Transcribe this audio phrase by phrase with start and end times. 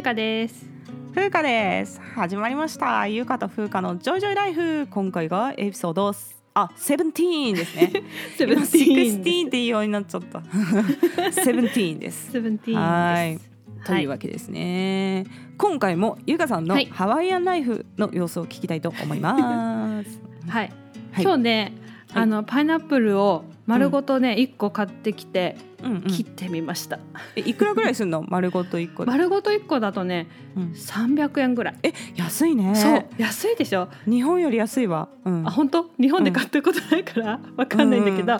[0.00, 0.64] ゆかです。
[1.12, 2.00] ふうかです。
[2.14, 3.06] 始まりました。
[3.06, 4.86] ゆうかとふうかのジョイジョイライフ。
[4.86, 6.14] 今回がエピソード
[6.54, 7.92] あ、 seventeen ですね。
[8.34, 10.40] seventeen sixteen って言うようになっちゃった。
[11.44, 12.32] seventeen です。
[12.32, 13.50] セブンティはいーンです。
[13.84, 15.26] というわけですね。
[15.58, 16.86] 今回もゆうかさんのはい。
[16.86, 20.18] ハワイアンライフの様子を聞きたいと思います。
[20.48, 20.72] はい、
[21.12, 21.22] はい。
[21.22, 21.72] 今日ね、
[22.14, 22.22] はい。
[22.22, 26.00] あのパイナップルを丸ごとね、一個買ってきてうんうん。
[26.02, 26.98] 切ってみました、
[27.36, 28.22] えいくらぐらいすんの？
[28.28, 29.10] 丸ごと一個で。
[29.10, 30.62] 丸ごと一個だとねうん。
[30.72, 32.74] 300円ぐらい、え安いね。
[32.74, 35.08] そう安いでしょ、日本より安いわ。
[35.24, 35.46] うん。
[35.46, 35.90] あ本当？
[35.98, 38.38] 日本で買ったことないからわかんないんだけど、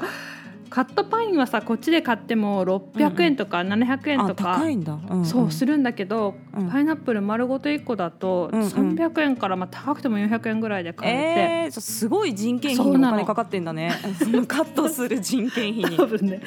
[0.71, 4.97] カットパインはさこっちで買っても600円とか700円あとか、高いんだ。
[5.11, 6.71] うんそうするんだけど、うん。
[6.71, 8.69] パイナップル丸ごと1個だとうんうん。
[8.69, 13.91] 300円からまあ高くても400円ぐらいで買えて、えー、すごい人件費にお金かかってんだね。
[14.23, 15.97] そのカットする人件費に。
[15.97, 16.07] 多。
[16.07, 16.41] 分ね。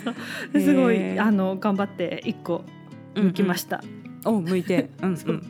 [0.58, 2.64] すごい、へーあの頑張って1個
[3.14, 3.82] 剥きました、
[4.22, 4.30] た。
[4.30, 4.88] お、向いて。
[5.02, 5.42] うんそう。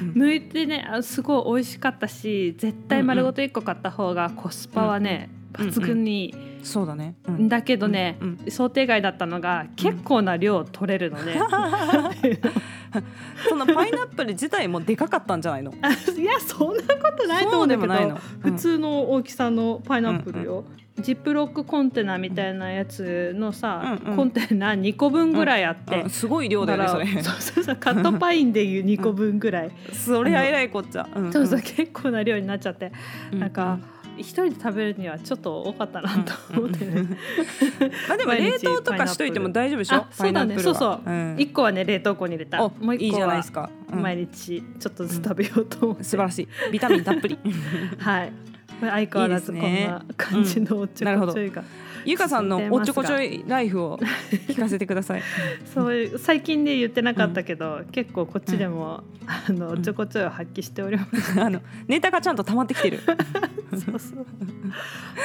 [0.00, 0.12] うん。
[0.12, 6.26] 剥いてねあすごい美味しかったし絶対丸ごと1個買った方がコスパはね、うんうん抜群に。
[6.26, 7.14] いい、そうだね。
[7.26, 7.48] うん。
[7.48, 11.38] だけどね、うん想定外だったのが結構な量取れるのね、
[13.48, 15.72] そのパイナップル自体もでかかったんじゃないの？
[16.16, 18.18] いやそんなことないと思うんだけど。
[18.40, 20.64] 普通の大きさのパイナップルよ、
[21.00, 24.16] ジップロックコンテナみたいなやつのさ、うんうん。
[24.16, 26.10] コンテナ2個分ぐらいあって、うん。
[26.10, 27.06] すごい量だよねそれ。
[27.06, 31.06] そうそうそうカットパインでいう2個分ぐらい、それはえらいこっちゃ。
[31.14, 31.32] うん。
[31.32, 32.92] そうそう結構な量になっちゃって、
[33.32, 33.40] うん。
[33.40, 33.78] なんか
[34.18, 37.02] 一人で食べるにはちょっと多かったなと思ってね、
[38.08, 39.96] まあでも冷凍とかしといても大丈夫でしょ？
[39.96, 40.08] あ。
[40.10, 41.00] そうだねそうそう。
[41.04, 41.36] うん。
[41.36, 42.62] 1個はね冷凍庫に入れた。
[42.62, 43.70] おもう1いいじ個はゃないですか。
[43.92, 44.02] うん。
[44.02, 46.48] 毎日ちょっとずつ食べようと思って、素晴らしい。
[46.72, 47.38] ビタミンたっぷり。
[47.98, 48.32] はい。
[48.80, 51.32] 相変わらずこんな感じのおっちょなるほど。
[51.32, 51.62] こちょいが、
[52.04, 53.98] ゆかさんのおっちょこちょいライフを
[54.48, 55.22] 聞かせてください。
[55.74, 63.00] そういう最近で言ってなかったけど、結構こっちでも、あのおっちょこちょいを発揮しております、あのネタがちゃんと溜まってきてる。
[63.72, 64.26] そうそう。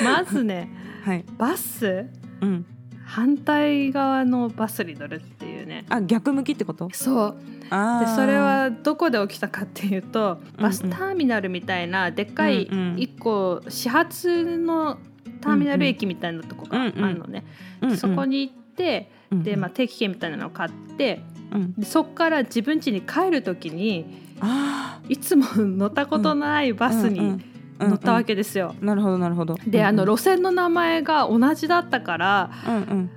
[0.04, 0.70] まずね
[1.04, 1.26] はい。
[1.38, 2.06] バス？
[2.42, 2.66] うん。
[3.06, 5.86] 反対側のバスに乗るっていうね。
[5.90, 6.90] あ逆向きってこと？
[6.94, 7.36] そう。
[7.70, 10.64] でそれはどこで起きたかっていうとうん。
[10.64, 13.00] バスターミナルみたいなでっかいうんうん。
[13.00, 14.98] 一個始発の
[15.42, 17.46] ターミナル駅みたいなとこがあるのね、
[17.82, 17.98] うんうん。
[17.98, 21.74] そこに行ってうんで、まあ、定期券みたいなのを買ってうん。
[21.74, 27.44] でそこから自分家に帰る時にあいつも乗ったことないバスにうんうん
[27.80, 28.76] 乗ったわけですよ。
[28.82, 29.58] ーなるほどなるほど。
[29.66, 30.10] であのうん。
[30.10, 33.10] 路線の名前が同じだったからうんうん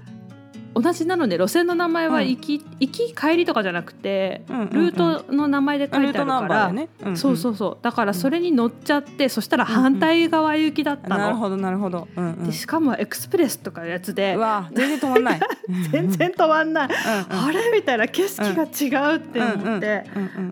[0.75, 2.28] 同じなので路線の名前はうん。
[2.28, 6.72] 行き,、行き帰りとかじゃなくてルートの名前で書いてあるか
[7.03, 7.78] ら、そうそうそう。
[7.83, 11.19] だからそれに乗っちゃって、そしたら反対側行きだったの。
[11.19, 12.09] なるほどなるほど。
[12.44, 14.37] でしかもエクスプレスとかやつで。
[14.75, 15.41] 全然止まんない。
[15.91, 20.05] 全然止まんない、あれみたいな景色が違うって思って、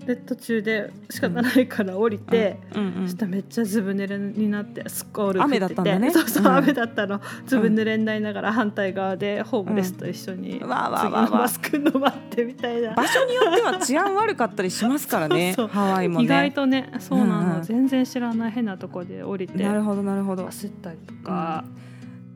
[0.07, 2.59] で途中で仕方ないから降りて。
[2.75, 5.59] うんしたらめっちゃずぶ濡れになってスコール降ってて。
[5.59, 6.11] 雨だったんだね。
[6.11, 6.57] そうそう、うん。
[6.57, 7.21] 雨だったの。
[7.47, 12.95] ずぶ濡れになりながら反対側でホームレスと一緒に、次のバス来るの待ってみたいな。
[12.95, 16.25] 場所によっては治安悪かったりしますからね ハワイもね。
[16.25, 17.63] 意外とねそうなの、うんうん。
[17.63, 20.45] 全然知らない変なとこで降りてなるほどなるほど。
[20.47, 21.65] 焦ったりとか、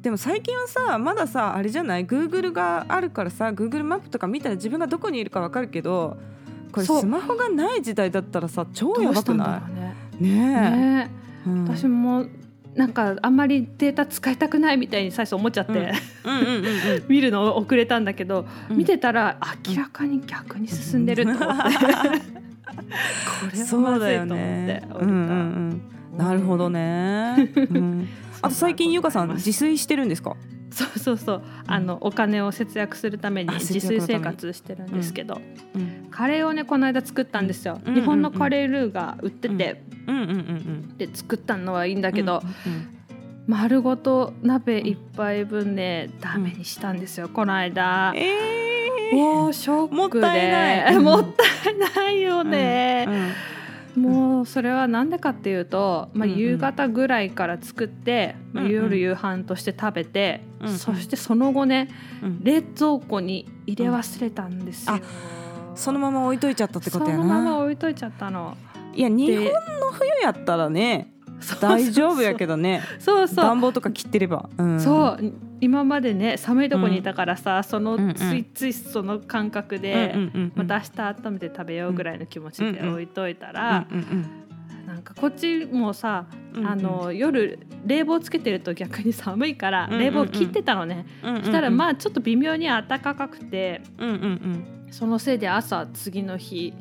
[0.02, 6.16] でも最近はさまださあれじゃない？Google があるからさ Google マップとか見たら自分がどこにいるかわかるけど
[6.72, 9.62] これスマホがない時代だったらさ超やばくな
[10.20, 10.22] い？
[10.22, 10.30] ね。
[10.30, 11.10] ね
[11.46, 11.64] え、うん。
[11.64, 12.26] 私も
[12.74, 15.92] なんかあんまりデータ使いたくないみたいに最初思っちゃって、
[17.08, 18.76] 見るの遅れたんだけど、うん。
[18.76, 19.38] 見てたら
[19.68, 21.76] 明らかに逆に進んでると思って、 こ
[23.52, 24.88] れはそうまずだよいと思ってね。
[24.92, 25.16] うんうん
[26.12, 26.18] うん。
[26.18, 28.08] なるほどね、うん、
[28.40, 30.36] あと最近 ゆかさん自炊してるんですか？
[30.74, 31.42] そうそうそう。
[31.66, 35.40] あのお金を節約するために自炊生活してるんですけど、
[35.74, 36.08] うん。
[36.10, 42.94] カレーをねこの間作ったんですよ、日本のカレールーが売ってて、うんうんうんうんで作ったのはいいんだけど、うん
[43.46, 48.12] 丸ごと鍋一杯分ねダメにしたんですよこの間。
[48.16, 49.16] えー。
[49.16, 50.26] もうショックで。
[50.26, 50.96] もったいない。
[50.98, 51.26] もっ
[51.62, 53.30] たいないよね、うん
[53.96, 58.74] もうそれは何でかっていうと、まあ、夕方ぐらいから作って、まあうんうん。
[58.74, 60.78] 夜夕飯として食べて、うんうん。
[60.78, 61.88] そしてその後ね
[62.22, 62.44] うん。
[62.44, 65.00] 冷蔵庫に入れ忘れたんですよ、あ
[65.74, 68.56] そのまま置いといちゃったってことやそのままな置いといちゃったの。
[68.94, 69.52] いや日本の
[69.92, 71.13] 冬やったらね
[71.60, 72.82] 大丈夫やけどね。
[72.98, 73.44] そうそう。
[73.44, 75.32] 暖房とか切ってれば、うん、そう。
[75.60, 78.14] 今までね寒いとこにいたからさ、そのうんうん。
[78.14, 80.14] ついついその感覚で、
[80.54, 83.86] また明日温めて食べようぐらいの気持ちで置いといたら、
[84.86, 93.82] なんかこっちもさ、うんあの夜冷房つけてると逆に寒いから冷房切ってたのね、うしたらまあちょっと微妙に暖かくて
[94.90, 96.72] そのせいで朝次の日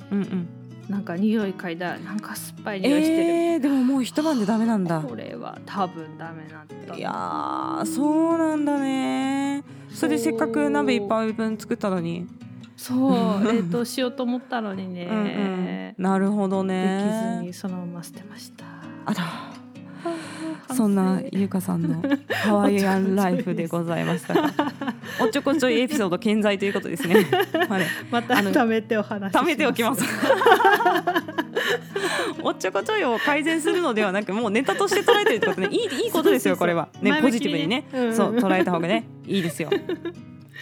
[0.90, 5.02] なんか匂い嗅いだらなんか酸っぱい匂いしてる、えー、でももう一晩でダメなんだ。
[5.02, 6.96] これは多分ダメなんだ。
[6.96, 9.64] いやーそうなんだね。
[9.94, 12.28] それでせっかく鍋一杯分作ったのに、
[12.76, 13.44] そう。
[13.44, 18.66] 冷凍しようと思ったのにね、うんうん、なるほどできずねにそのまま捨てました。
[19.06, 19.53] あら
[20.74, 24.34] そんなゆかさんの ハワイアンライフでございました。
[24.34, 24.52] が
[25.22, 27.26] おっちょこちょいエピソード健在ということですね。
[27.70, 30.04] まあねまた貯めてお話貯めておきます。
[32.42, 35.70] おっちょこちょいを改善するのではなくもうネタとして捉えてるってことね。
[35.72, 36.90] いいいいことですよこれは。
[37.02, 39.70] ね前ポジティブにね、そう捉えた方がねいいですよ。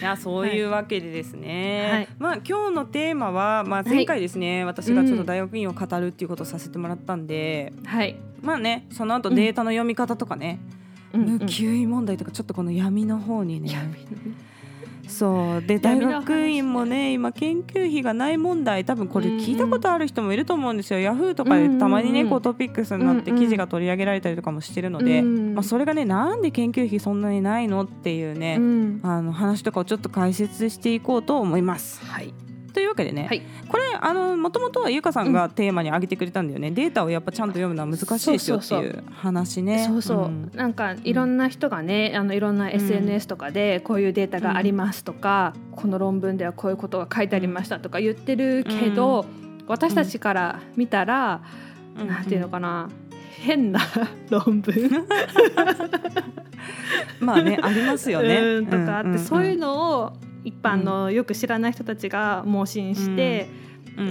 [0.02, 2.08] いやそういうわけでですね、はい。
[2.18, 10.58] まあ今日のテーマは、まあ、前回ですね、私がちょっと大学院を語るっていうことをさせてもらったんで、はい、まあねその後データの読み方とかね、
[11.12, 11.28] うんうん。
[11.38, 13.96] 無給位問題とかちょっとこの闇の方にね闇の
[15.08, 15.62] そう。
[15.62, 22.30] で大学院もね今研究費がない問題多分これ聞いたことある人もいると思うんですよ、ヤフーとかでたまにね、うんうんうん。
[22.30, 25.54] こうトピックスになってうんうん記事が取り上げられたりとかもしてるので、うん。
[25.54, 29.00] まあ、それがねなんで研究費そんなにないのっていうね、うん。
[29.02, 32.04] あの話とかをちょっと解説していこうと思います。
[32.04, 32.32] はい
[32.72, 33.42] というわけでね、はい。
[33.68, 39.84] これあのもともとはゆかさんがテーマに挙げてくれたんだよね、データをやっぱちゃんと読むのは難しいですよっていう話ね。
[39.86, 40.50] そうそう、ん。
[40.54, 49.26] なんかいろんな人がね、あのいろんな SNS とかでこういうデータがありますとか、この論文ではこういうことが書いてありましたとか言ってるけど、
[49.66, 51.42] 私たちから見たら、
[51.98, 52.08] うん。
[52.08, 52.88] なんていうのかな
[53.42, 53.80] 変な
[54.30, 54.72] 論文。
[57.20, 58.38] まあねありますよね。
[58.38, 59.18] うんとかあって、んんん。
[59.18, 60.12] そういうのを
[60.44, 63.48] 一般のよく知らない人たちが盲信して、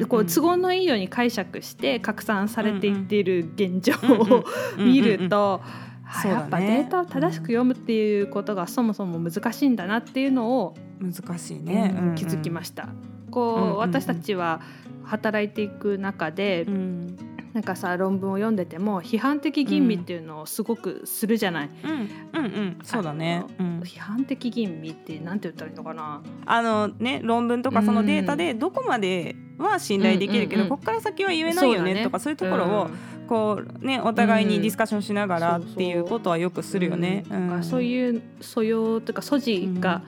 [0.08, 4.44] こう都合のいいように解釈して拡散されていっている現状を
[4.78, 5.62] 見ると、
[6.06, 12.90] あそうだねやっぱデータを正しく読むっていうことがそもそも難しいんだなっていうのを、難しいね、うん気づきましした。
[13.32, 14.62] こう、うんうんうん私たちは
[15.04, 16.72] 働いていく中で、た。
[16.72, 21.70] うんなんかさ論文を読んでても批判的吟味っていうのをすごくするじゃない。
[21.84, 22.80] うんうんうん。
[22.84, 23.44] そうだね。
[23.60, 23.80] うん。
[23.82, 26.22] 批判的吟味ってなんて言ったらいいのかな。
[26.46, 32.90] あのね論文とかそのデータでどこまでは信頼できるけど、ここから先は言えないよねとかそういうところを
[33.28, 37.26] こうねお互いにディスカッションしながらっていうことはよくするよね。
[37.62, 40.04] そうういう素養というか素地が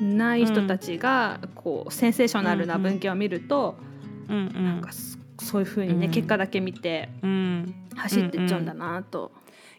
[0.00, 3.76] ない人たちがこうセンセーショナルな文献を見ると、
[4.28, 4.64] んうん。
[4.64, 6.12] なんかそそういうふうにね、うん。
[6.12, 7.74] 結果だけ見てうん。
[7.96, 9.32] 走ってっちゃうんだなと。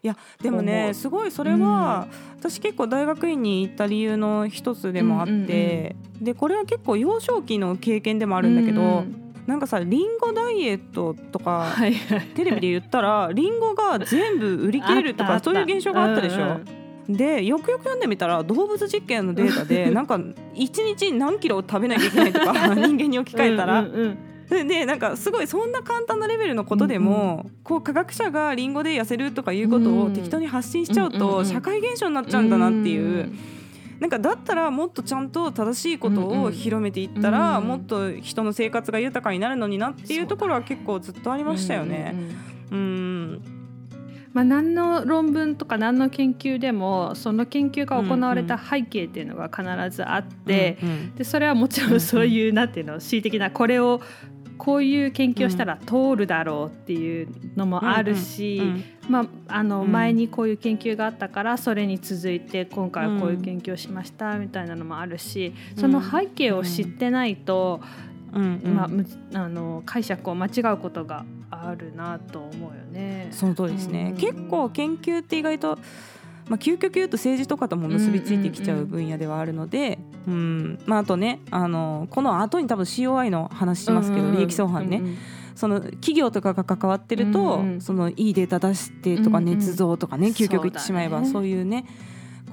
[0.04, 2.08] いやでもねすごいそれは、
[2.40, 12.22] 私結構大学院に行った理由の一つでもあって、でこれは結構幼少期の経験でもあるんだけど、うんなんかさリンゴダイエットとか、はいはい。
[12.36, 16.44] テレビで言ったらリンゴが全部売り切れるとかそういう現象があったでしょ？
[16.44, 16.66] うんうん
[17.10, 24.18] でよくよく読んでみたら動物実験のデータで なんか1日何キロ食べなきゃいけないとか 人間に置き換えたら、うんうんうん
[24.50, 31.30] ででなんかすごいそんな簡単なレベルのことでも、こう科学者がリンゴで痩せるとかいうことを適当に発信しちゃううんうんうん。
[31.44, 33.04] と社会現象になっちゃうんだなっていう。
[33.04, 33.40] うん
[34.00, 42.14] なんかだったらもっとちゃんと正しいことを広めていったら、うんうんもっと人の生活が豊かになるのになっていうところは結構ずっとありましたよね。
[42.14, 43.42] うんうんうんうん。
[44.34, 49.64] まあ、何の論文とか何の研究でもその研究が行われた背景っていうのが必
[49.96, 51.16] ずあって、うんうん。
[51.16, 52.00] でそれはもちろん。
[52.00, 54.00] そういう、なんていうの恣意的なこれを
[54.58, 59.92] こういう研究をしたら通るだろうっていうのもあるし、うんまあ、あのうん。
[59.92, 65.82] 前にこういう研究があったからそれに続いて今回はこういう研究をしましたみたいなのもあるし、うん。
[65.82, 67.82] その背景を知ってないと、
[68.34, 68.62] うん。
[68.64, 73.30] うんまあ、むあの解釈を間違うことがあるなと思うよね。
[73.32, 74.18] その通りですね、うん。
[74.18, 75.80] 結構研究って意外と、
[76.50, 80.80] まあ、究極言うと政治とかとも結びついてきちゃう分野ではあるので、うん。
[80.86, 85.18] まあ、あとねあのこの後に多分 COI の話しますけど、うんうん利益相反ね、うんうん
[85.58, 87.82] その企業とかが関わってると、うんうん。
[87.82, 89.58] そのいいデータ出してとかうんうん。
[89.58, 91.88] 捏造とかね、究極言ってしまえばそういうね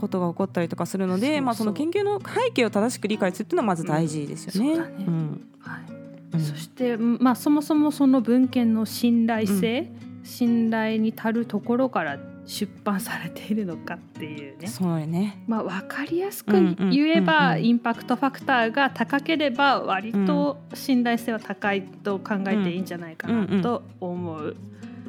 [0.00, 4.72] ことが起こったりとかするのでまあ、その研究の背景を正しく理解するっていうのはまず大事ですよね。
[4.72, 5.48] うん。
[6.40, 14.66] そして、まあ、そもそもその文献の信頼性、信頼に足るところから出版されているのかっていうね。
[14.66, 15.42] そうよね。
[15.46, 17.64] まあ、分かりやすくうんうん言えば、うんうん。
[17.64, 24.56] インパクトファクターが高ければ割と信頼性は高いと考えていいんじゃないかなと思う。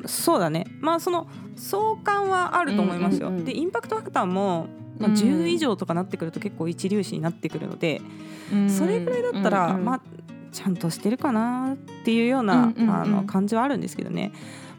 [0.05, 0.65] そうだね。
[0.79, 4.67] まあその相関はあると思いますよ、うんうんうんでインパクトファクターも、
[4.99, 5.15] まあ、うん。
[5.15, 8.01] 10以上とかなってくると結構一粒子になってくるので、
[8.69, 9.85] それぐらいだったら、うんうん。
[9.85, 10.01] まあ
[10.53, 12.95] ちゃんとしてるかなっていうような、うんうんうん。
[12.95, 14.31] あの感じはあるんですけどね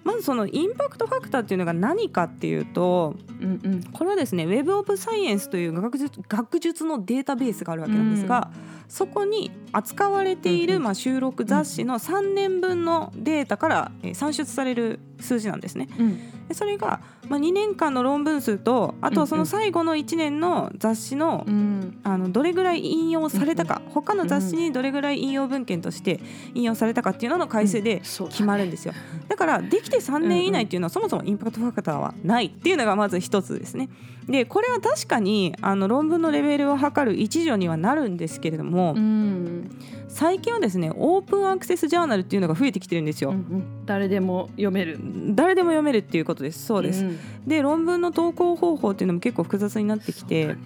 [0.07, 3.83] まずそのインパクトファクターっていうのが何かっていうとうんうん。
[3.83, 8.51] これはですね Web of Science という学術学術のデータベースがあるわけなんですが、
[8.89, 10.85] そこに扱われている、うんうん。
[10.85, 15.89] まあ、収録雑誌の3年分のデータから、えー算出される数字なんですね。
[15.99, 26.21] うんでそれが、まあ、2年間の論文数とあとはその最後の1年の雑誌の,、うんあのどれぐらい引用されたか、他の雑誌にどれぐらい引用文献として
[26.55, 28.95] 引用されたかっていうのの改正で決まるんですよ。
[29.29, 33.89] だからできて3年以内っていうのはそもそもインパクトファクターはないっていうのがまず一つですね。
[34.29, 39.71] でこれは確かにあの論文のレベルを測る一助にはなるんですけれども、うん
[40.09, 43.31] 最近はですねオープンアクセスジャーナルっていうのが増えてきてるんですよ。
[43.31, 44.99] うんうん誰でも読める。
[45.35, 46.65] 誰でも読めるっていうことです。
[46.65, 47.05] そうです。
[47.05, 50.57] んで論文の投稿方法っていうのも結構複雑になってきて、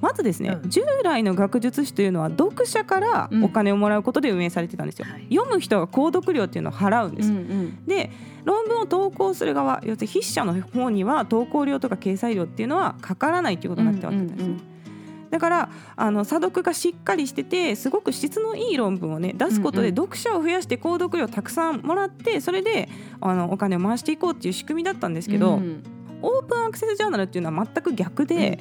[0.00, 5.06] まずですね、うん従来の学術誌というのは読者からお金をもらうことで運営されてたんですよ。
[5.08, 7.30] はい読む人が購読料っていうのを払うんです。
[7.30, 8.10] うんうんで
[8.44, 14.73] 論文を投稿する側要するに筆者の方には投稿料とか掲載料っていうのはかからないということになってわけです、うんうん
[15.34, 20.04] だからあの査読がしっかりしててすごく質のいい論文をね出すことでうんうん。
[20.04, 22.88] 読者を増やして購読料をたくさんもらってそれで
[23.20, 25.82] あのお金を回していこうっていう仕組みだったんですけど、うん
[26.24, 28.58] オープンアクセスジャーナルっていうのは全く逆で、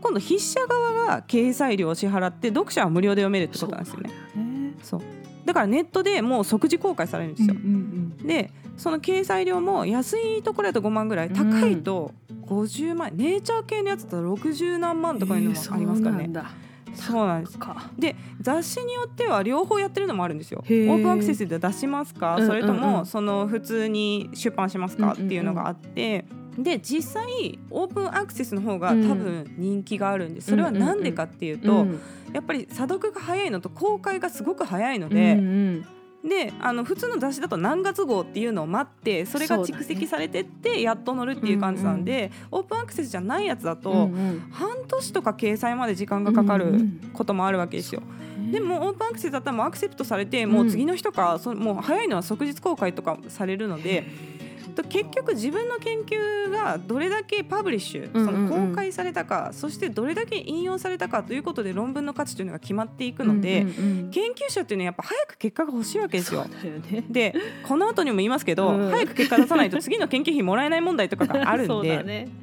[0.00, 4.10] 今度筆者側が掲載料を支払って読者は無料で読めるってことなんですよね。
[4.34, 4.74] ね。
[4.82, 5.00] そう。
[5.44, 7.54] だからネットでもう即時公開されるんですよ。
[7.54, 8.16] うん。
[8.26, 12.12] でその掲載料も安いところだと5万ぐらいうん高いと
[12.46, 16.50] 50万、ネイチャー系のやつだと60何万とかいうのもありますからね、そうなんだ。
[16.94, 17.58] そうなんです。
[17.58, 17.90] か。
[17.98, 20.62] で雑誌によっては両方やってるのもあるんですよ。
[20.62, 20.86] オへー。
[20.86, 22.48] ープンアクセスで出しますか、うんうんうん。
[22.48, 26.24] それともその普通に出版しますか、うんうんうんっていうのがあって。
[26.58, 30.50] で実際オープンアクセスの方が多分人気があるんです。
[30.50, 32.00] それはなんでかっていうと、うん
[32.32, 35.86] やっぱり査読が早いのと公開がすごく早いので、うん
[36.26, 44.40] であの普通の雑誌だと何月号っていうのを待ってそれが蓄積されてってやっと載るっていう感じなんで、オープンアクセスじゃないやつだと、うんうん。
[44.50, 48.02] 半年とか掲載まで時間がかかるうんうんこともあるわけですよ。
[48.04, 54.02] うんでもオープンアクセスだったらもうアクセプトされてもう次の日とか、そもう早いのは即日公開とかされるので。
[54.02, 54.29] と
[54.70, 63.66] 結局自分の研究がどれだけパブリッシュ、その公開されたかそしてどれだけ引用されたかということで論文の価値というのが決まっていくので、
[64.10, 66.40] 研究者っていうのはやっぱ早く結果が欲しいわけですよ。
[66.40, 67.04] よね。
[67.08, 67.34] で
[67.66, 68.90] この後にも言いますけど、うん。
[68.90, 72.28] 早く結果出さないと次の研究費もらえない問題とかがあるんで。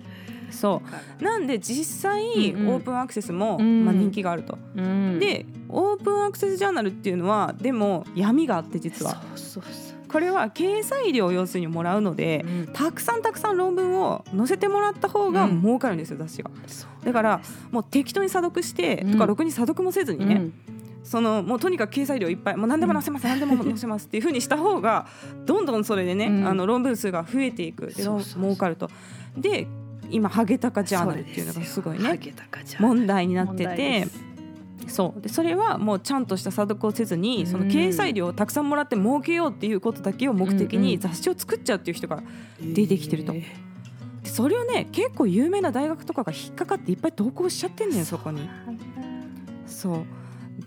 [0.50, 0.81] そ
[1.19, 2.69] うなんで実際、うんうん。
[2.69, 3.84] オープンアクセスも、うん。
[3.84, 4.57] まあ、人気があると。
[4.75, 5.19] うん。
[5.19, 9.22] でオープンアクセスジャーナルっていうのはでも闇があって実は。
[9.36, 12.73] そうそうそうこれは掲載料を要するにもらうので、うん。
[12.73, 15.61] たくさんたくさん論文を載せてもらった方がうん。
[15.61, 16.51] 儲かるんですよ雑誌が。
[17.03, 19.11] だからもう適当に査読して、うん。
[19.13, 20.53] とかろくに査読もせずにね、うん。
[21.03, 25.07] そのもうとにかく掲載量いっぱいもう何でも載せます、何でも載せますっていうふうにした方が
[25.45, 26.47] どんどんそれでね、うん。
[26.47, 27.87] あの論文数が増えていく。
[27.87, 28.89] で儲かると。
[29.37, 29.67] で
[30.09, 32.19] 今ハゲタカジャーナルっていうのがすごいね
[32.79, 34.07] 問題になってて
[34.88, 35.22] そう。
[35.22, 40.88] でそれはもうちゃんとした査読をせずにその掲載料をたくさんもらって儲けようっていうことだけを目的うんうん。
[40.88, 42.24] に雑誌を作っちゃうっていう人が
[42.62, 43.34] 出てきてると。
[43.34, 43.44] え
[44.24, 48.50] でそれをね結構有名な大学とかが引っかかっていっぱい投稿しちゃってんねんそこに。
[49.65, 50.06] そう。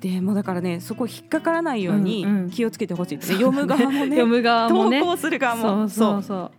[0.01, 2.51] でもだからねそこ引っかからないようにうんうん。
[2.51, 4.01] 気をつけてほしいってね、読む側もね。
[4.05, 5.01] 読む側もね。
[5.01, 5.89] 投稿する側も。
[5.89, 6.23] そうそう。
[6.23, 6.51] そう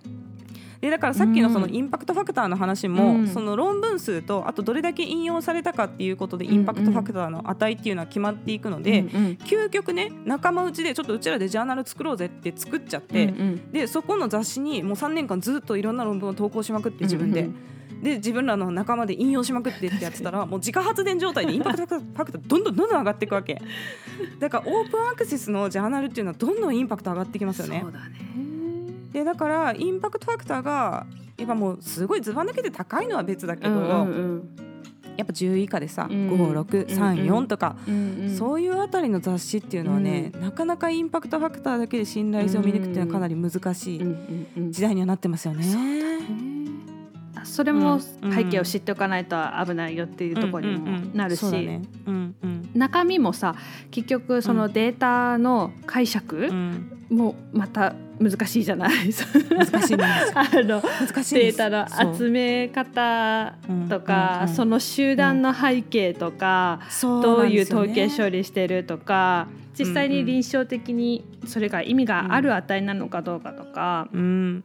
[0.81, 3.27] でだからさっきのそのうんインパクトファクターの話も、うん。
[3.27, 9.37] その論文数とあとどれだけ引用されたかっていうことでインパクトファクターの値っていうのは決まっていくので、うんうん。
[9.43, 13.71] 究極ね仲間内でちょっとうちらでジャーナル作ろうぜって作っちゃって、うんうん。
[13.71, 17.41] でそこの雑誌にもう3年間ずっといろんな論文を投稿しまくって自分で。
[17.41, 17.55] うん
[18.01, 23.61] で自分らの仲間で引用しまくってってやってたら もう自家発電状態でインパクトファクターどんどんどんどん上がっていくわけ。
[24.39, 27.81] だからオープンアクセスのジャーナルっていうのはどんどんインパクト上がってきますよね。
[27.83, 28.50] そうだね
[29.11, 31.05] でだからインパクトファクターが
[31.37, 33.83] やっぱもうすごいずば抜けて高いのは別だけど、うんう
[34.37, 34.71] ん
[35.17, 36.29] やっぱ10以下でさ、うん。
[36.29, 38.35] 5634とか、うんうん。
[38.35, 44.71] そういうあたりの雑誌っていうのはね、なかなかインパクトファクターだけで信頼性を見抜くっていうのはかなり難しいうんうんうん。
[44.71, 45.65] 時代にはなってますよね。
[47.35, 48.33] あそれもうん。
[48.33, 51.81] 背景を知っておかないと危ないよっていうところにもなるし、ね。
[52.05, 52.69] うんうん。
[52.73, 53.55] 中身もさ
[53.91, 56.97] 結局そのデータの解釈うん。
[57.09, 58.91] もまた難しいじゃない。
[58.91, 59.97] 難しい
[60.35, 63.55] あの難しいデータの集め方
[63.89, 69.47] とか、その集団の背景とか、そうどういう統計処理してるとか
[69.77, 74.63] 実際に臨床的にそれが意味がある値なのかどうかとか、うん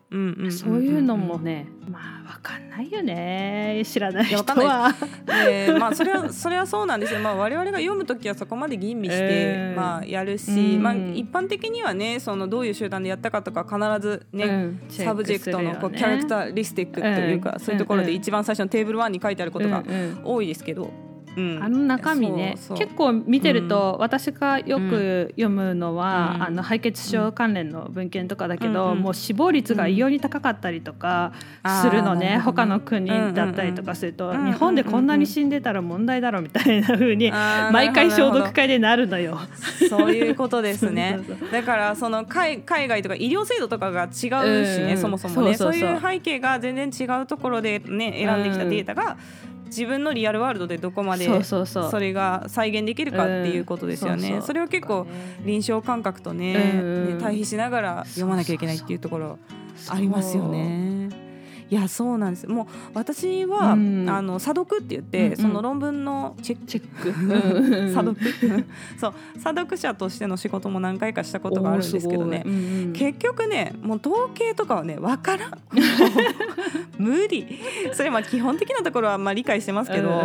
[0.51, 1.99] そういうのもねま
[2.29, 4.95] あ分かんないよね知らない人は。
[5.27, 7.21] でまあそれはそれはそうなんですよ。
[7.21, 9.81] まあ我々が読むときはそこまで吟味して、 えー。
[9.81, 10.83] まあやるし、うん。
[10.83, 14.45] まあ一般的にはねそのどういう集団でやったかとか必ずね。
[14.45, 14.81] うん。
[14.89, 17.61] subject のこう characteristic というか、うん。
[17.61, 18.15] そういうところでうん。
[18.17, 19.85] 一番最初のテーブル1に書いてあることが
[20.25, 20.91] 多いですけど、
[21.37, 21.63] うん。
[21.63, 26.43] あの中身ね結構見てると、私がよく読むのは、うん。
[26.45, 31.33] あの敗血症関連の文献とかだけど、うんうんもう死亡率が異様に高かったりとか
[31.65, 31.83] うん。
[31.83, 32.57] するのね、あーなるほどね。
[32.57, 39.39] 他の国だったりとかすると、うんうんうん日本でこんなに死んでたら問題だろうみたいな風に毎回消毒会でなるのよ。
[39.89, 41.21] そういうことですね。
[41.53, 44.91] だからその海海外とか医療制度とかが違うしね、うん。
[44.91, 49.17] うんそもそもねそういう背景が全然違うところでね選んできたデータが
[49.67, 54.35] 自分のリアルワールドでどこまでそれが再現できるかっていうことですよね。
[54.35, 55.07] うんそれは結構
[55.45, 59.39] 臨床感覚とね,、ね対比しながら読まなきゃいけないっていうところ
[59.89, 61.26] ありますよね。
[61.69, 62.47] いやそうなんです。
[62.47, 64.09] もう私は、うん。
[64.09, 65.37] あの査読って言って、うんうん。
[65.37, 66.67] その論文のチェック。
[66.67, 67.91] チェック。
[67.93, 68.17] 査読。
[68.99, 69.15] そう。
[69.39, 72.43] 査読者としての仕事も何回かしたことがあるんですけどね。
[72.47, 72.57] うんう
[72.89, 72.93] ん。
[72.93, 75.51] 結局ねもう統計とかはね分からん。
[76.99, 77.59] 無理。
[77.93, 80.23] それまあ基本的なところはまあ理解してますけど、うんうんう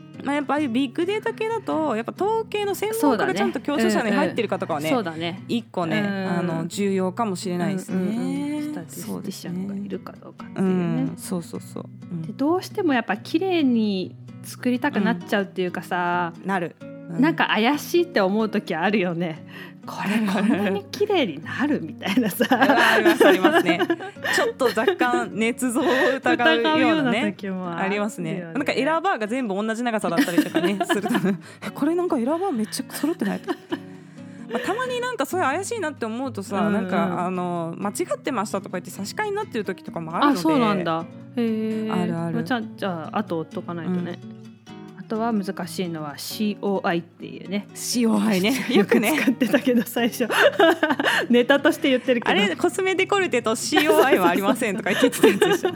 [0.00, 8.62] んまあ、やっぱりビッグデータ系だとやっぱ統計の専門家がちゃんと教書者に入ってるかとかはねそうだね一個ね、うんあの重要かもしれないですね。
[8.62, 9.88] スタティスティシャンがいね。
[9.88, 11.02] るかどうかってういうね。
[11.04, 11.84] ん、そうそうそう。
[12.10, 16.76] うんでどうしてもやっぱ綺麗に作りたくなっちゃうっていうかさ、なる。
[17.10, 19.44] うなんか怪しいって思う時あるよね。
[19.86, 22.46] これこんなに綺麗になるみたいなさ。
[22.50, 23.80] ありますありますね。
[24.34, 25.84] ちょっと若干捏造を
[26.16, 27.36] 疑うようなね。
[27.76, 28.44] ありますね。
[28.54, 31.08] なんかエラーバーが全部同じ長さだったりとかね すると
[31.66, 33.40] えこれなんかエラーバーめっちゃ揃ってない？
[34.50, 36.66] まあ、たまになんかそういう怪しいなって思うとさ、うん。
[36.68, 40.38] うんなんかあの間違ってましたとか言って差し替えになってる時とかもあるので。
[40.38, 41.04] あそうなんだ。
[41.36, 42.44] へえあるある。
[42.44, 44.26] じゃあじゃああと追っとかないとね、あ
[45.14, 50.28] とは難しいのは COI っていうね COI ねよく使ってたけど最初
[51.30, 55.70] ネタとして言ってるけどあれコスメデコルテと COI はありませんとか言ってたやつでしょ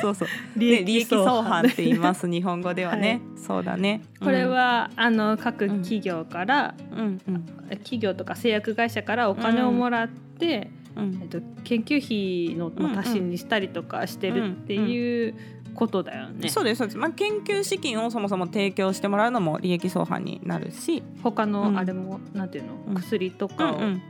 [0.00, 15.34] そうそう利利益相反って言います日本語ではね、そうだねこれ、は、あの各企業から、うんうん企業とか製薬会社からお金をもらって、うんえっと、研究費のまあ足しにしたりとかしてるっていう
[15.74, 16.48] ことだよね。
[16.48, 21.52] そうですそうです、まあ、研究資金をそもそも提供してもらうのも利益相反になるし、他うん。
[21.52, 22.94] のあれも、なんていうの、うん。
[22.94, 24.02] 薬とかを、うん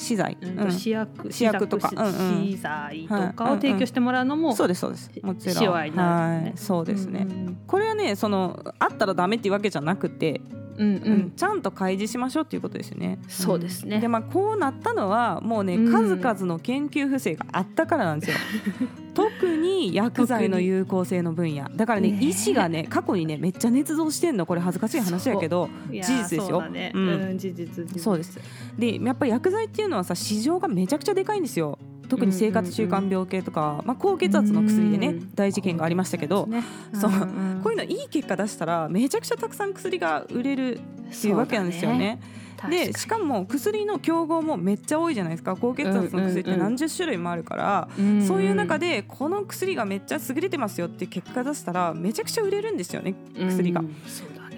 [0.00, 0.72] 資材、うんうん。
[0.72, 2.46] 試薬試薬とか試うんうん。
[2.46, 5.10] 資材とかを提供してもらうのも、そうですそうです。
[5.22, 5.90] もちろん。
[5.90, 5.90] ね。
[5.96, 6.56] はい。
[6.56, 7.58] そうですね、うん。
[7.66, 10.40] これはねそのあったらダメっていうわけじゃなくて、
[10.78, 11.12] うんうん。
[11.12, 13.18] うんちゃんと開示しましょうっていうことですよね。
[13.28, 14.00] そうですね。
[14.00, 15.92] でまあこうなったのはもうね、うん。
[15.92, 18.36] 数々の研究不正があったからなんですよ。
[19.14, 21.68] 特に薬剤の有効性の分野。
[21.74, 24.46] だからねね医師がね過去にねめっちゃ捏造してんの。
[24.46, 26.46] これ恥ずかしい話やけど事実ですよ。
[26.48, 27.34] そうん。
[27.34, 28.00] ん、事実事実。
[28.00, 28.38] そうです。
[28.78, 31.78] でやっぱり薬剤っていうのはさ市場がめちゃくちゃでかいんですよ。
[32.08, 36.62] 特に生活習慣病系とか、まあ、高血圧の薬でねうん大事件がありましたけど、ね。
[36.94, 40.80] そうんこういうのいい結果出したらめちゃくちゃたくさん薬が売れるっ
[41.20, 42.20] ていうわけなんですよね。
[42.68, 45.54] でしかも薬の競合もめっちゃ多いじゃないですか。
[45.54, 53.80] 高血圧の薬って何十種類もあるから、にそういう中でこの薬がめっちゃ優れてますよって結果出したらめちゃくちゃ売れるんですよね薬が。
[53.80, 53.96] うん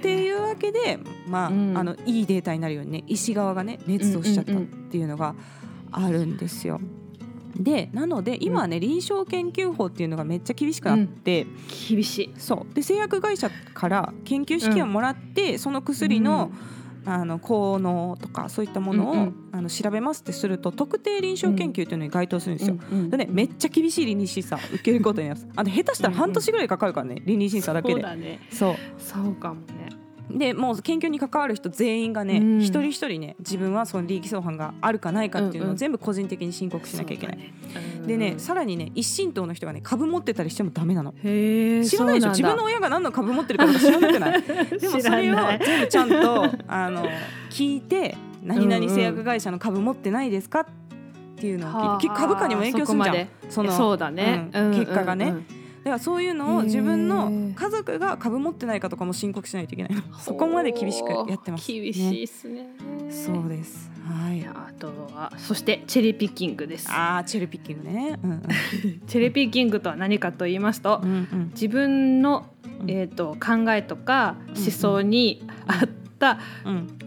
[0.00, 1.76] っていうわけで、まあうん。
[1.76, 5.34] あのいいデータになるようにね医師側がね捏造しちゃったっていうのが
[5.92, 6.80] あるんですよ。
[7.56, 11.46] でなので今はね、臨床研究法っていうのがめっちゃ厳しくなって、
[11.88, 12.34] 厳しい。
[12.36, 12.74] そう。
[12.74, 16.52] で製薬会社から研究資金をもらって、その薬の,、
[17.04, 19.34] あの効能とかそういったものを、うんうん。
[19.52, 22.76] あの調べますってすると特定臨床研究というのに該当するんですよ。
[22.92, 25.52] うんうんでね、めっちゃ厳しい倫理審査受けることになります。
[25.56, 27.94] あの下手したら半年ぐらいかかるからね、倫理審査だけで。
[27.94, 28.40] そうだね。
[28.50, 28.76] そう。
[28.98, 29.99] そうかもね
[30.38, 32.58] でもう研究に関わる人全員がね、うん。
[32.60, 35.74] 一人一人ね自分はその利益相反があるかないかっていうのうんうん。
[35.74, 37.38] を全部個人的に申告しなきゃいけない。
[37.38, 38.06] そうだね。
[38.06, 38.40] でね、うん。
[38.40, 41.12] さらにね一神党の人がね株持ってたりしてもダメなの。
[41.12, 41.18] 知
[41.98, 42.30] らないでしょ？
[42.30, 44.42] 自分の親が何の株持ってるかとか知らなくない？
[44.42, 47.04] でもそれを全部ちゃんとあの
[47.50, 50.60] 聞いて何々製薬会社の株持ってないですか？
[50.60, 50.66] っ
[51.42, 53.26] ていうのを聞いて、結構株価にも影響するじゃん。
[53.48, 54.70] そのそうだね、うん。
[54.72, 55.34] 結果がね
[55.80, 60.02] だからそういうのを自分の家族が株持ってないかとかも申告しないといけないの。
[60.18, 62.66] そこまで厳しくやってます、厳しいですね。
[63.08, 63.90] そうです。
[64.06, 64.44] はい。
[64.44, 66.90] あとはそしてチェリーピッキングです。
[66.90, 68.42] ああチェリーピッキングね、うんうん、
[69.06, 71.50] チェリーピッキングとは何かと言いますと、うんうん。
[71.54, 72.46] 自分の、
[72.82, 72.90] うん。
[72.90, 75.88] えー、と考えとか思想に合っ
[76.18, 76.99] た、うんこう文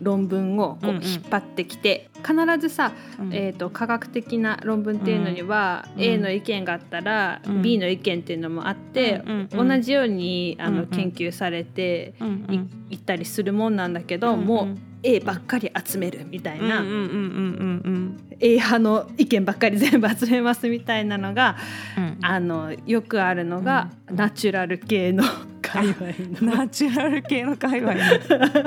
[0.00, 1.02] 論文をこううんうん。
[1.04, 3.34] 引っ張ってきて、必ずさ、うん。
[3.34, 6.02] えー、と科学的な論文っていうのには、うん。
[6.02, 7.62] A の意見があったら、うん。
[7.62, 10.86] B の意見っていうのもあって、うんうん同じようにあの、うんうん。
[10.88, 12.54] 研究されてうんうん。
[12.90, 14.46] い,、いったりするもんなんだけど、うんうん。
[14.46, 21.56] もう A ばっかり集めるみたいな、うんうんうんうん、A 派の意見ばっかり全部集めますみたいなのが
[21.96, 22.18] うん。
[22.22, 24.16] あのよくあるのが、うん。
[24.16, 25.22] ナチュラル系の
[25.70, 26.06] 界隈
[26.40, 26.56] の。
[26.56, 28.02] ナチュラル系の界隈ね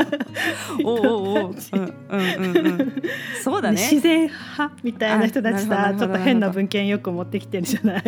[0.85, 3.03] おうおうおう、うんうんうんうん、
[3.43, 3.81] そうだね。
[3.81, 8.03] 自然派みたいな人たちあさちょっと変な文献よく持ってきてるじゃない。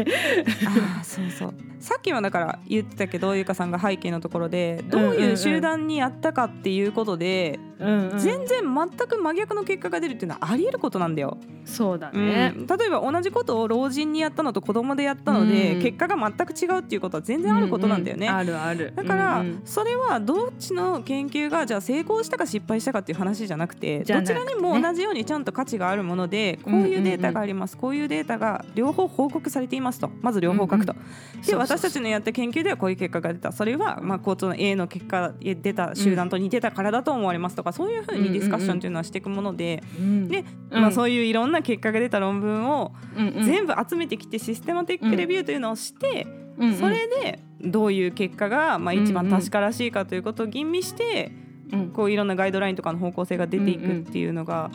[0.66, 1.54] ああそうそう。
[1.80, 7.73] さっきもだから言ってたけどゆかさんが背景のところでどういう集団にやったかっていうことで、うんうん
[8.18, 12.28] 全然全く真逆の結果が出るっていうのはありえることなんだよ、そうだうん。
[12.28, 12.54] ね。
[12.56, 15.82] 例えば同じことを老人にやったのと子供でやったので、うん。
[15.82, 18.94] 結果が全く違うっていうことは全然あることなんだよね、ううあるある。
[18.96, 19.62] だから、うんうん。
[19.66, 24.06] それはどっちの研究がじゃあ成功したか失敗したかっていう話じゃなくてね。
[24.06, 31.00] どちらにも同じようにちゃんと価値があるものでこういうデータがあります、こういうデータが両方報告されていますとまず両方書くと、で
[31.42, 31.60] そうそう。
[31.60, 33.52] 私たちのやった研究ではこういう結果が出た。
[33.52, 40.28] それはまあ交通の A の結果で出た集団と似てたからだと思われますとか、そういうふうにディスカッションっていうのはしていくもので、うん。
[40.28, 40.82] で、うん。
[40.82, 43.46] まあ、そういういろんな結果が出た論文をうんうん。
[43.46, 46.76] 全部集めてきてシステマティックレビューというのをして、うんうん。
[46.76, 51.32] それでどういう結果がまあ一番確からしいかということを吟味して、
[51.72, 51.90] うん。
[51.90, 54.70] こういろんなガイドラインとかの方向性が出ていくっていうのが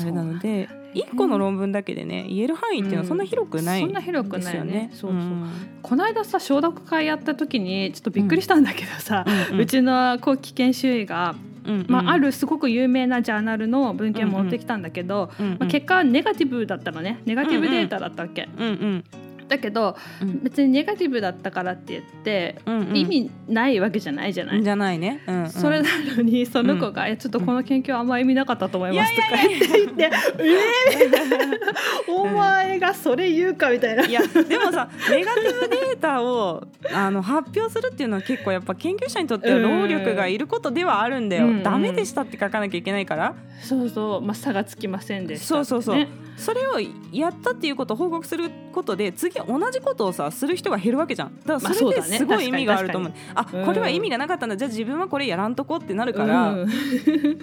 [0.00, 4.72] あれなので、一個の論文だけでね言える範囲っていうのはそんな広くないそんな広くですよないよね。
[4.72, 4.90] ね。
[4.92, 5.20] そうそう。
[5.20, 5.50] ん。
[5.82, 11.47] この間さ消毒会やった時にちょっとびっくりしたんだけどさ、うんうんうちの後期研修医が、うんうん
[11.88, 17.20] まあ、あるすごく有名なジャーナルの文献を持ってきたんだけど、まあ、結果はネガティブだったのね。
[17.24, 19.04] ネガティブデータだったわけ、うんうん
[19.48, 20.40] だけどうん。
[20.42, 22.96] 別にネガティブだったからって言って、うんうん。
[22.96, 25.50] 意味ないわけじゃないじゃない、じゃないね、うんうん。
[25.50, 30.04] それなのにその子が、えちょっとこの研究はあんま意味なかったと思います」とか言って言って
[30.38, 34.06] 「えー、 お前がそれ言うか」みたいな。
[34.06, 46.06] いやでもさネガティブデータをあの発表するっていうのは結構やっぱ研究者にとっては労力がいることではあるんだよ、うんダメでしたって書かなきゃいけないから、そうそう、まあ、差がつきませんでしたね、そうそうそう
[46.38, 46.80] それを
[47.12, 51.36] やったっていうことを報告することで次同じことをさする人が減るわけじゃん。
[51.44, 52.10] だからそれまあそうだね。
[52.10, 53.64] ですごい意味があると思う,、あうん。
[53.64, 54.56] これは意味がなかったんだ。
[54.56, 56.68] じゃあ自分はこれやらんとこってなるから、うん。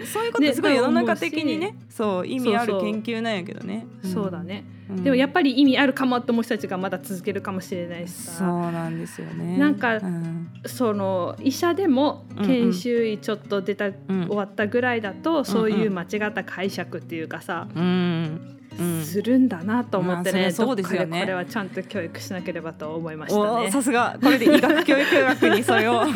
[0.05, 4.31] そういうことってすごい世の中的にねそう意味ある研究なんやけどね、んそう。
[4.31, 5.03] だね、うん。
[5.03, 9.57] でもやっぱり意味あるかもって思う人たちがまだ続けるかもしれないしそうさなんですよね。
[9.57, 10.47] なんかうん。
[10.65, 14.27] その医者でも研修医ちょっと出た、うん。
[14.27, 18.55] 終わったぐらいだとそういう間違った解釈っていうかさ、うんうん
[19.03, 21.21] するんだなと思ってね,、まあそうですよね。
[21.21, 23.67] これはちゃんと教育しなければと思いましたね。
[23.67, 24.17] おさすが。
[24.21, 26.03] これで医学教育学にそれを。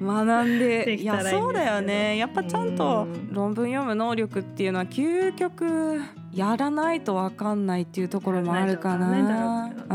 [0.00, 0.84] 学んで。
[0.84, 2.16] でいやそうだよね。
[2.16, 6.00] やっぱちゃんとうん論文読む能力っていうのは究極
[6.32, 9.10] やらないと分かんないっていうところもあるかな。
[9.10, 9.74] なね。
[9.88, 9.94] う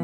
[0.00, 0.03] ん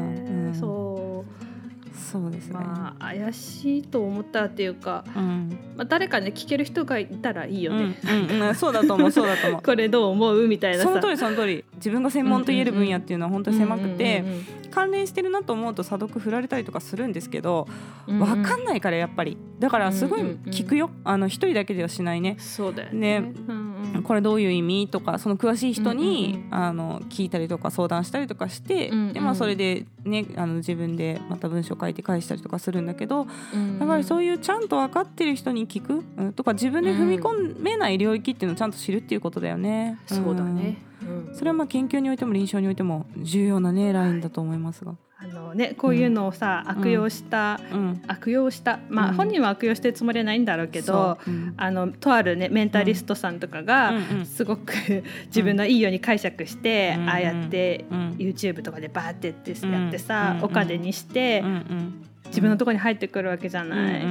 [2.11, 2.53] そうですね。
[2.55, 7.97] まあ怪しいと思ったっていうか、うんまあ、誰かね聞ける人がいたらいいよね。
[8.03, 9.61] うんうんうんそうだと思うそうだと思う。
[9.63, 10.47] これどう思う？
[10.47, 14.23] みたいなさその通りその通り自分が専門と言える分野っていうのは本当に狭くて
[14.69, 17.67] 関連してるなと思うと査読振られたりとかするんですけど
[18.07, 19.37] うん分かんないからやっぱり。
[19.59, 20.89] だからすごい聞くよ。
[21.03, 22.35] あの一人だけではしないね。
[22.39, 23.21] そうだよね。
[23.21, 23.33] ね。
[23.47, 24.03] うんうん。
[24.03, 36.33] これどういう意味とかその詳しい人に、うんうんあの聞いたりとか相談したりとかして、うんうんでまあ、それで、ね、あの自分でまた文章書いて返したりとかするんだけどうんだからそういうちゃんと分かってる人に聞く、うん。
[36.33, 39.99] とか自分で踏み込めない領域っていうのをちゃんと知るっていうことだよね。
[40.07, 40.90] そうだね、うん
[41.33, 44.95] それはまあ研究においても臨床においても重要なねラインだと思いますが。
[45.23, 48.79] あのねこういうのをさ、悪用した、うん、悪用した。
[48.89, 49.15] まあ、うん。
[49.15, 51.19] 本人は悪用してるつもりはないんだろうけど
[51.57, 54.19] あのとあるねメンタリストさんとかが、うん。
[54.19, 54.25] うん。
[54.25, 54.73] すごく
[55.27, 57.09] 自分のいいように解釈して、うん。
[57.09, 58.09] ああやって、うん。
[58.17, 59.71] YouTube とかでバーってやってうん。
[59.71, 60.45] やってさ、うん。
[60.45, 61.49] お金にして、うん。
[61.49, 62.03] うん。
[62.31, 64.01] 自分のところに入ってくるわけじゃない。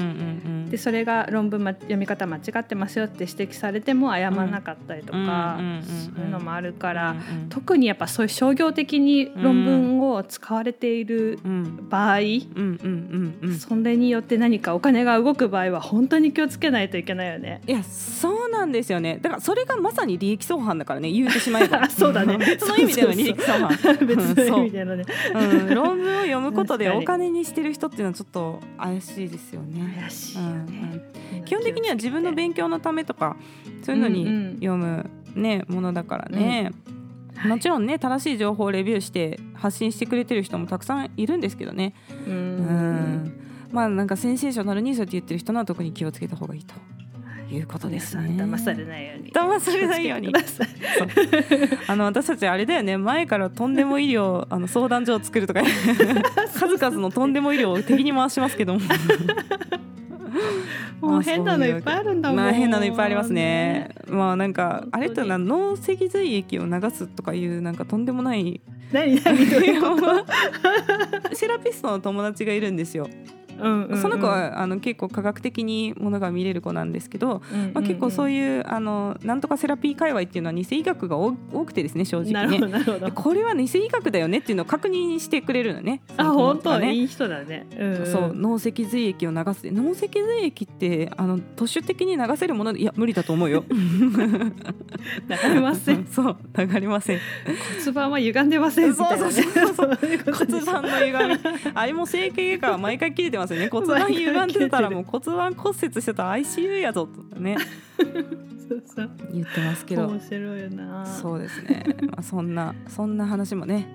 [0.70, 11.38] うんうんうんでそれが論文、ま、読み方間違ってますよって指摘されても謝らなかったりとか、そういうのもあるから、うんうん、特にやっぱそういう商業的に論文を使われている
[11.88, 12.18] 場合、
[13.58, 17.62] それによって何かお金が動く場合は本当に気をつけないといけないよね。
[17.66, 19.18] いやそうなんですよね。
[19.20, 21.10] だからそれがまさに利益相反だからね。
[21.10, 21.88] 言うてしまえば。
[21.90, 22.38] そうだね。
[22.58, 23.76] その意味での利益相反。
[24.06, 25.04] 別の意味でのね、
[25.34, 29.96] うん、論文を読むことでお金にしてる人っていうのはちょっと怪しいですよね。
[30.00, 30.59] 怪しいうん、
[31.44, 33.36] 基本的には自分の勉強のためとか
[33.82, 36.72] そういうのに読むね、ものだからね、
[37.44, 41.94] うん、もちろんね正しい情報をレビューして発信してくれてる人もたくさんいるんですけどね。
[42.26, 43.32] うん。
[43.70, 46.74] まあなんかセンセーショナルにそうやって言ってる人のは特に気をつけた方がいいと。
[47.50, 48.36] いうことですね。
[48.36, 49.32] 騙されないように。
[49.32, 50.32] 騙されないように。
[51.88, 52.96] あの私たちあれだよね。
[52.96, 55.62] 前からとんでも医療あの相談所を作るとか
[56.54, 58.80] 数々のとんでも医療を敵に回しますけども。
[61.00, 62.36] もう変なのいっぱいあるんだもん。
[62.36, 63.90] まあ変なのいっぱいありますね。
[64.06, 68.60] まあなんかあれってな脳脊髄液を流すとかいうなんかとんでもない。
[68.92, 69.46] 何何
[71.32, 73.08] セラピストの友達がいるんですよ。
[74.00, 77.42] その子はあの結構科学的にものが見れる子なんですけど、
[77.74, 81.32] まあ、結構そういうあのなんとかセラピー界隈っていうのは偽医学が多
[81.64, 82.60] くてですね正直ね。
[83.14, 86.02] これは偽医学だよねっていうのを確認してくれるのね。
[86.16, 86.78] あ本当？
[86.78, 87.66] ねいい人だね。
[87.76, 89.70] うんうん、そう脳脊髄液を流す。
[89.70, 93.64] 脳脊髄液ってあの都市的に流せるものいや無理だと思うよ。
[93.70, 96.06] 流れません。
[96.10, 97.18] そう流れません。
[97.80, 99.98] 骨盤は歪んでませんそうそうそうそう。
[100.32, 101.38] 骨盤の歪み。
[101.74, 103.68] あれも整形外科は毎回切れてますよね。
[103.68, 107.56] 骨盤歪んでたらもう骨盤骨折してたら ICU やぞとね。
[108.68, 109.10] そうそう。
[109.32, 110.06] 言ってますけど。
[110.06, 111.06] 面白いよな。
[111.06, 113.88] そうですね、まあ、そんな そんな話もね。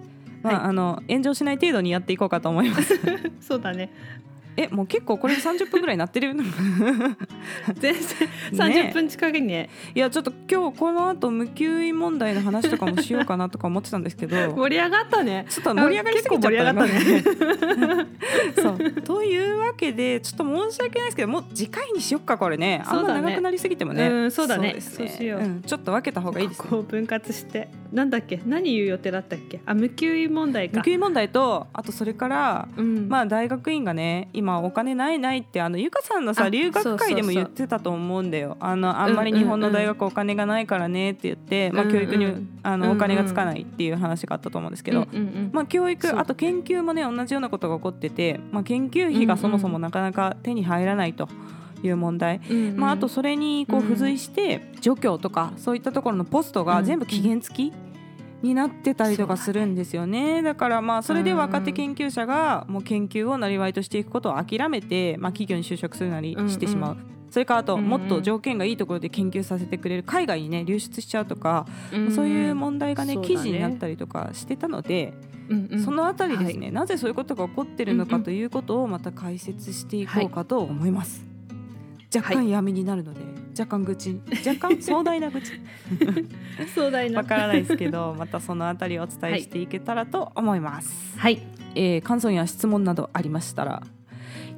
[0.43, 2.99] まあ、はい、あの炎上しない程度にやっていこうかと思います。
[3.41, 3.91] そうだね
[4.57, 6.35] えもう結構これ30分ぐらいなってる？
[7.75, 7.93] 全然
[8.51, 9.69] 30分近くにね。
[9.93, 14.35] いやちょっと今日この後無給医問題の話とかもしようかなとか思ってたんですけど。
[14.55, 15.45] 盛り上がったね。
[15.49, 17.23] ちょっと盛り上がりすぎちゃったね。
[18.55, 19.01] そう。
[19.01, 22.83] というわけでちょっと申し訳ないですけどもう次回にしよっかこれね。
[22.85, 24.77] あんま長くなりすぎてもね、うん、そうだね。
[24.79, 28.41] そうしよう、うん、ちょっと分けた方がいいです、ね、こう分割してなんだっけ？
[28.45, 29.61] 何言う予定だったっけ？
[29.65, 30.79] あ無給医問題か。
[30.79, 38.57] 無給医問題とあとそれから、うん、まあ大学院がね今お金ないないってあのゆかさんのさ留学会でも言ってたと思うんだよ。
[38.59, 45.07] あのあんまり日本の大学お金がないからねって言って、まあ、教育にあのお金がつかないっていう話があったと思うんですけど、
[45.53, 51.29] まあ、教育あと研究もね同じようなことが起こってて、まあ、研究費がそもそもなかなか手に入らないと。
[51.83, 52.39] いう問題、
[52.75, 57.73] まあ、あとそれにこう付随して助教とかそういったところのポストが全部期限付き
[58.41, 60.41] になってたりとかするんですよね。
[60.41, 66.93] だからまあそれで若手研究者がもう研究をなりわいとしていくことを諦めて、まあ、企業に就職するなりしてしまう。
[66.93, 75.13] うんうんそれからあともっと条件がいいところで研究させてくれる海外にね流出しちゃうとか、うんそういう問題がね記事になったりとかしてたので、
[75.83, 81.25] そのあたりですね、はい、なぜそういうことが起こってるのかということをまた解説していこうかと思います。
[82.15, 84.21] 若干闇になるので、はい、若干愚痴。
[84.45, 85.53] 若干壮大な愚痴。
[86.75, 87.19] 壮大な。
[87.19, 91.17] わからないですけどまたそのあたりをお伝えしていけたらと思います。
[91.17, 91.41] はい、
[91.75, 93.83] えー、感想や質問などありましたら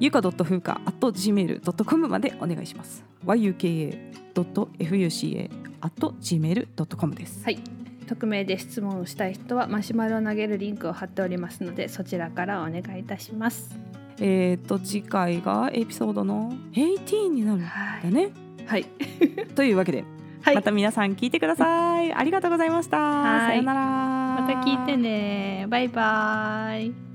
[0.00, 3.04] ゆか .fuka gmail.com までお願いします。
[3.24, 7.44] yuka.fuca gmail.com です。
[7.44, 7.58] はい。
[8.08, 13.76] 匿名で質問をしたい人はマシュマロを投げるリンクを貼っておりますのでそちらからお願いいたします。
[14.20, 18.47] えっ、ー、と次回がエピソードの18になるんだね。
[18.68, 18.84] はい。
[19.56, 20.04] というわけで、
[20.42, 22.12] はい、また皆さん聞いてください。
[22.12, 22.98] ありがとうございました。
[23.46, 23.80] さよなら。
[24.42, 25.66] また聞いてね。
[25.68, 27.07] バイバイ。